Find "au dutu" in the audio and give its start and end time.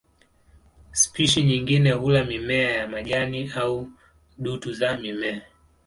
3.51-4.73